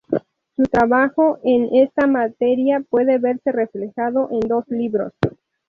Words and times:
Su 0.55 0.63
trabajo 0.63 1.37
en 1.43 1.69
esta 1.75 2.07
materia 2.07 2.79
puede 2.89 3.19
verse 3.19 3.51
reflejado 3.51 4.29
en 4.31 4.39
dos 4.47 4.67
libros. 4.67 5.13